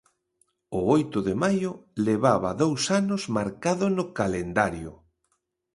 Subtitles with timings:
[0.77, 1.71] O oito de maio
[2.07, 4.91] levaba dous anos marcado no calendario.